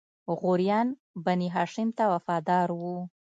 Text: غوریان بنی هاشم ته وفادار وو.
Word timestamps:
غوریان 0.39 0.87
بنی 1.25 1.49
هاشم 1.55 1.89
ته 1.97 2.03
وفادار 2.13 2.67
وو. 2.79 2.95